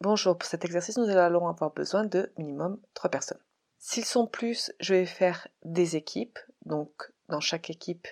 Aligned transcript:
Bonjour, 0.00 0.38
pour 0.38 0.48
cet 0.48 0.64
exercice, 0.64 0.96
nous 0.96 1.08
allons 1.08 1.48
avoir 1.48 1.72
besoin 1.72 2.04
de 2.04 2.32
minimum 2.38 2.80
3 2.94 3.10
personnes. 3.10 3.40
S'ils 3.78 4.04
sont 4.04 4.28
plus, 4.28 4.70
je 4.78 4.94
vais 4.94 5.06
faire 5.06 5.48
des 5.64 5.96
équipes, 5.96 6.38
donc 6.64 7.10
dans 7.28 7.40
chaque 7.40 7.68
équipe, 7.68 8.06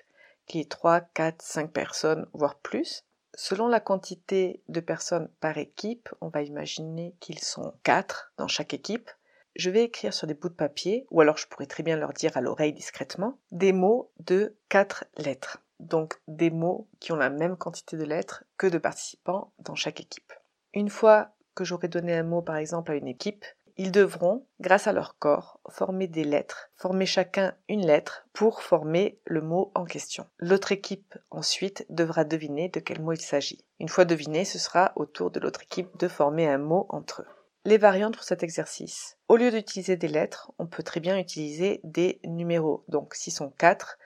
qui 0.48 0.59
est 0.59 0.69
3, 0.69 1.01
4, 1.01 1.41
5 1.41 1.73
personnes, 1.73 2.27
voire 2.33 2.57
plus. 2.57 3.05
Selon 3.37 3.69
la 3.69 3.79
quantité 3.79 4.64
de 4.67 4.81
personnes 4.81 5.29
par 5.39 5.59
équipe, 5.59 6.09
on 6.20 6.29
va 6.29 6.42
imaginer 6.42 7.14
qu'ils 7.20 7.39
sont 7.39 7.73
4 7.84 8.33
dans 8.37 8.48
chaque 8.48 8.75
équipe. 8.75 9.09
Je 9.55 9.70
vais 9.70 9.84
écrire 9.84 10.12
sur 10.12 10.27
des 10.27 10.34
bouts 10.34 10.48
de 10.48 10.55
papier, 10.55 11.07
ou 11.12 11.20
alors 11.20 11.37
je 11.37 11.47
pourrais 11.47 11.67
très 11.67 11.84
bien 11.84 11.97
leur 11.97 12.12
dire 12.12 12.37
à 12.37 12.41
l'oreille 12.41 12.73
discrètement, 12.73 13.39
des 13.53 13.73
mots 13.73 14.11
de 14.19 14.57
4 14.70 15.05
lettres. 15.19 15.62
Donc 15.79 16.20
des 16.27 16.51
mots 16.51 16.89
qui 16.98 17.12
ont 17.12 17.17
la 17.17 17.31
même 17.31 17.57
quantité 17.57 17.97
de 17.97 18.05
lettres 18.05 18.42
que 18.57 18.67
de 18.67 18.79
participants 18.79 19.53
dans 19.61 19.77
chaque 19.77 20.01
équipe. 20.01 20.33
Une 20.75 20.91
fois 20.91 21.31
que 21.57 21.65
j'aurai 21.65 21.89
donné 21.89 22.15
un 22.15 22.23
mot 22.23 22.43
par 22.43 22.57
exemple 22.57 22.93
à 22.93 22.95
une 22.95 23.09
équipe, 23.09 23.45
ils 23.79 23.93
devront, 23.93 24.47
grâce 24.61 24.87
à 24.87 24.93
leur 24.93 25.19
corps, 25.19 25.61
former 25.69 26.07
des 26.07 26.25
lettres, 26.25 26.71
former 26.77 27.05
chacun 27.05 27.55
une 27.69 27.85
lettre 27.85 28.27
pour 28.33 28.63
former 28.63 29.21
le 29.27 29.43
mot 29.43 29.71
en 29.75 29.85
question. 29.85 30.27
L'autre 30.39 30.73
équipe 30.73 31.15
ensuite 31.31 31.85
devra 31.91 32.25
deviner 32.25 32.69
de 32.71 32.81
quel 32.81 33.03
mot 33.03 33.13
il 33.13 33.21
s'agit. 33.21 33.65
Une 33.79 33.91
fois 33.91 34.07
deviné, 34.07 34.47
ce 34.47 34.59
sera 34.59 34.93
au 34.97 35.05
tour 35.05 35.31
de 35.31 35.41
l'autre 35.41 35.63
équipe 35.63 35.95
de 35.98 36.09
former 36.09 36.47
un 36.47 36.59
mot 36.59 36.87
entre 36.89 37.23
eux. 37.23 37.27
Les 37.67 37.79
variantes 37.79 38.15
pour 38.15 38.25
cet 38.25 38.43
exercice. 38.43 39.19
Au 39.29 39.37
lieu 39.37 39.51
d'utiliser 39.51 39.97
des 39.97 40.09
lettres, 40.09 40.53
on 40.59 40.67
peut 40.67 40.85
très 40.85 41.01
bien 41.01 41.19
utiliser 41.19 41.81
des 41.83 42.20
numéros. 42.25 42.85
Donc, 42.89 43.15
s'ils 43.15 43.33
sont 43.33 43.51
4, 43.51 43.98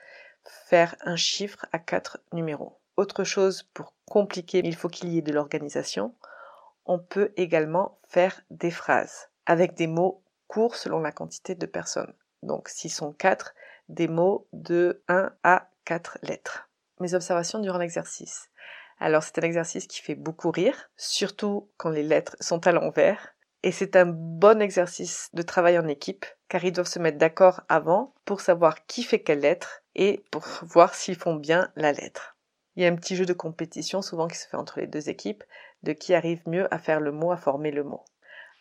faire 0.43 0.95
un 1.01 1.15
chiffre 1.15 1.65
à 1.71 1.79
4 1.79 2.19
numéros. 2.33 2.79
Autre 2.97 3.23
chose 3.23 3.63
pour 3.73 3.93
compliquer, 4.05 4.61
il 4.65 4.75
faut 4.75 4.89
qu'il 4.89 5.09
y 5.09 5.19
ait 5.19 5.21
de 5.21 5.31
l'organisation. 5.31 6.15
On 6.85 6.99
peut 6.99 7.33
également 7.37 7.99
faire 8.07 8.41
des 8.49 8.71
phrases 8.71 9.29
avec 9.45 9.75
des 9.75 9.87
mots 9.87 10.23
courts 10.47 10.75
selon 10.75 10.99
la 10.99 11.11
quantité 11.11 11.55
de 11.55 11.65
personnes. 11.65 12.13
Donc 12.43 12.67
s'ils 12.69 12.91
sont 12.91 13.13
4, 13.13 13.53
des 13.89 14.07
mots 14.07 14.47
de 14.53 15.03
1 15.07 15.31
à 15.43 15.69
4 15.85 16.19
lettres. 16.23 16.69
Mes 16.99 17.13
observations 17.13 17.59
durant 17.59 17.77
l'exercice. 17.77 18.49
Alors 18.99 19.23
c'est 19.23 19.39
un 19.39 19.43
exercice 19.43 19.87
qui 19.87 20.01
fait 20.01 20.15
beaucoup 20.15 20.51
rire, 20.51 20.91
surtout 20.95 21.69
quand 21.77 21.89
les 21.89 22.03
lettres 22.03 22.35
sont 22.39 22.67
à 22.67 22.71
l'envers. 22.71 23.35
Et 23.63 23.71
c'est 23.71 23.95
un 23.95 24.05
bon 24.05 24.61
exercice 24.61 25.29
de 25.33 25.41
travail 25.41 25.77
en 25.77 25.87
équipe, 25.87 26.25
car 26.49 26.63
ils 26.63 26.71
doivent 26.71 26.87
se 26.87 26.99
mettre 26.99 27.17
d'accord 27.17 27.61
avant 27.69 28.13
pour 28.25 28.41
savoir 28.41 28.85
qui 28.87 29.03
fait 29.03 29.21
quelle 29.21 29.41
lettre 29.41 29.83
et 29.95 30.23
pour 30.31 30.43
voir 30.63 30.95
s'ils 30.95 31.15
font 31.15 31.35
bien 31.35 31.71
la 31.75 31.91
lettre. 31.91 32.37
Il 32.75 32.83
y 32.83 32.85
a 32.85 32.89
un 32.89 32.95
petit 32.95 33.15
jeu 33.15 33.25
de 33.25 33.33
compétition 33.33 34.01
souvent 34.01 34.27
qui 34.27 34.37
se 34.37 34.47
fait 34.47 34.57
entre 34.57 34.79
les 34.79 34.87
deux 34.87 35.09
équipes, 35.09 35.43
de 35.83 35.93
qui 35.93 36.13
arrive 36.13 36.41
mieux 36.47 36.73
à 36.73 36.77
faire 36.77 36.99
le 36.99 37.11
mot, 37.11 37.31
à 37.31 37.37
former 37.37 37.71
le 37.71 37.83
mot. 37.83 38.03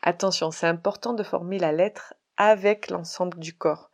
Attention, 0.03 0.51
c'est 0.51 0.67
important 0.67 1.13
de 1.13 1.23
former 1.23 1.59
la 1.59 1.73
lettre 1.73 2.15
avec 2.37 2.91
l'ensemble 2.91 3.39
du 3.39 3.55
corps. 3.55 3.91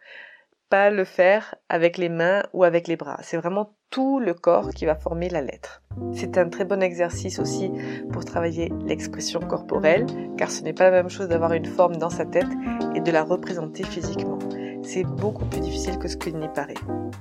Pas 0.69 0.91
le 0.91 1.04
faire 1.04 1.54
avec 1.69 1.97
les 1.98 2.09
mains 2.09 2.42
ou 2.53 2.64
avec 2.64 2.88
les 2.88 2.97
bras. 2.97 3.19
C'est 3.22 3.37
vraiment 3.37 3.75
tout 3.91 4.19
le 4.19 4.34
corps 4.34 4.70
qui 4.70 4.87
va 4.87 4.94
former 4.94 5.28
la 5.28 5.42
lettre. 5.42 5.82
C'est 6.12 6.38
un 6.38 6.48
très 6.48 6.64
bon 6.64 6.82
exercice 6.82 7.38
aussi 7.38 7.70
pour 8.12 8.25
travailler 8.25 8.72
l'expression 8.84 9.41
corporelle, 9.41 10.06
car 10.37 10.50
ce 10.50 10.62
n'est 10.62 10.72
pas 10.72 10.84
la 10.84 11.03
même 11.03 11.10
chose 11.10 11.28
d'avoir 11.28 11.53
une 11.53 11.66
forme 11.66 11.97
dans 11.97 12.10
sa 12.10 12.25
tête 12.25 12.50
et 12.94 13.00
de 13.00 13.10
la 13.10 13.22
représenter 13.22 13.84
physiquement. 13.84 14.38
C'est 14.86 15.02
beaucoup 15.02 15.44
plus 15.47 15.60
difficile 15.60 15.98
que 15.98 16.06
ce 16.06 16.16
qu'il 16.16 16.36
n'y 16.36 16.48
paraît. 16.48 16.74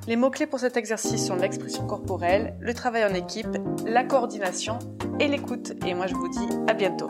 Les 0.08 0.16
mots-clés 0.16 0.46
pour 0.46 0.60
cet 0.60 0.78
exercice 0.78 1.26
sont 1.26 1.36
l'expression 1.36 1.88
corporelle, 1.88 2.56
le 2.60 2.74
travail 2.76 3.04
en 3.04 3.14
équipe, 3.16 3.58
la 3.88 4.04
coordination 4.04 4.78
et 5.20 5.28
l'écoute. 5.28 5.74
Et 5.86 5.96
moi 5.96 6.06
je 6.06 6.14
vous 6.14 6.30
dis 6.30 6.48
à 6.68 6.76
bientôt. 6.76 7.10